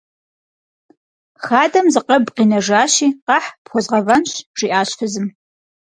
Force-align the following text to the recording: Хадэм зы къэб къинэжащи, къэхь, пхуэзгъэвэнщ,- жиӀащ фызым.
Хадэм 1.45 1.85
зы 1.93 2.01
къэб 2.07 2.25
къинэжащи, 2.35 3.07
къэхь, 3.25 3.49
пхуэзгъэвэнщ,- 3.63 4.31
жиӀащ 4.57 4.89
фызым. 4.97 5.27